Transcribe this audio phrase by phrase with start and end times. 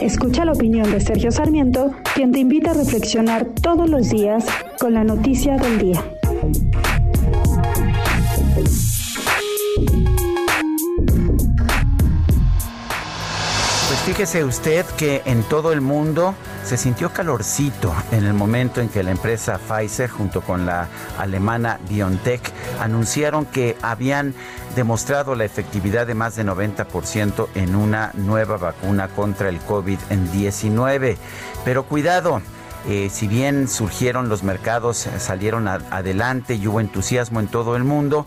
[0.00, 4.44] Escucha la opinión de Sergio Sarmiento, quien te invita a reflexionar todos los días
[4.78, 6.02] con la noticia del día.
[13.88, 18.88] Pues fíjese usted que en todo el mundo se sintió calorcito en el momento en
[18.88, 20.88] que la empresa Pfizer junto con la
[21.18, 24.34] alemana BioNTech anunciaron que habían
[24.76, 31.16] demostrado la efectividad de más de 90% en una nueva vacuna contra el COVID-19.
[31.64, 32.40] Pero cuidado,
[32.88, 38.26] eh, si bien surgieron los mercados, salieron adelante y hubo entusiasmo en todo el mundo,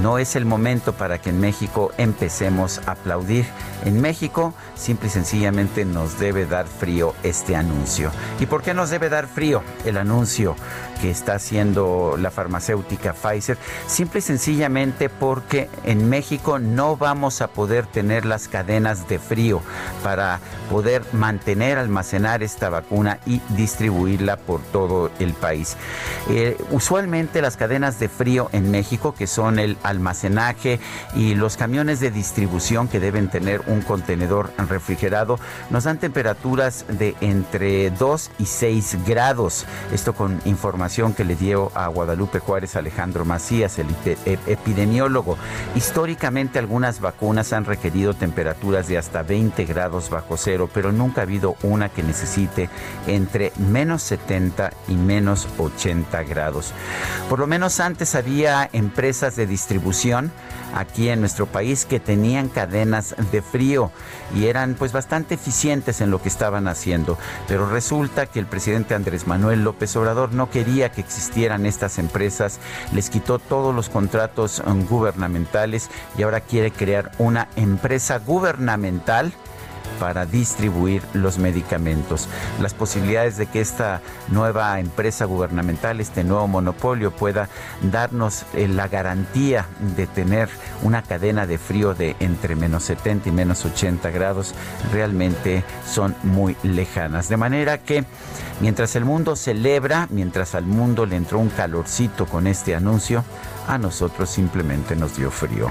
[0.00, 3.46] no es el momento para que en México empecemos a aplaudir.
[3.84, 8.10] En México, simple y sencillamente nos debe dar frío este anuncio.
[8.40, 10.54] ¿Y por qué nos debe dar frío el anuncio
[11.00, 13.58] que está haciendo la farmacéutica Pfizer?
[13.86, 19.60] Simple y sencillamente porque en México no vamos a poder tener las cadenas de frío
[20.02, 20.40] para
[20.70, 25.76] poder mantener, almacenar esta vacuna y distribuirla por todo el país.
[26.30, 30.80] Eh, usualmente las cadenas de frío en México, que son el almacenaje
[31.14, 35.38] y los camiones de distribución que deben tener un contenedor refrigerado
[35.70, 39.66] nos dan temperaturas de entre 2 y 6 grados.
[39.92, 43.86] Esto con información que le dio a Guadalupe Juárez Alejandro Macías, el
[44.46, 45.36] epidemiólogo.
[45.74, 51.24] Históricamente algunas vacunas han requerido temperaturas de hasta 20 grados bajo cero, pero nunca ha
[51.24, 52.68] habido una que necesite
[53.06, 56.72] entre menos 70 y menos 80 grados.
[57.28, 60.30] Por lo menos antes había empresas de distribución distribución
[60.74, 63.90] aquí en nuestro país que tenían cadenas de frío
[64.34, 67.18] y eran pues bastante eficientes en lo que estaban haciendo.
[67.48, 72.58] Pero resulta que el presidente Andrés Manuel López Obrador no quería que existieran estas empresas,
[72.92, 79.32] les quitó todos los contratos um, gubernamentales y ahora quiere crear una empresa gubernamental
[80.02, 82.28] para distribuir los medicamentos.
[82.60, 87.48] Las posibilidades de que esta nueva empresa gubernamental, este nuevo monopolio pueda
[87.92, 89.64] darnos eh, la garantía
[89.94, 90.48] de tener
[90.82, 94.56] una cadena de frío de entre menos 70 y menos 80 grados
[94.92, 97.28] realmente son muy lejanas.
[97.28, 98.04] De manera que
[98.60, 103.22] mientras el mundo celebra, mientras al mundo le entró un calorcito con este anuncio,
[103.68, 105.70] a nosotros simplemente nos dio frío.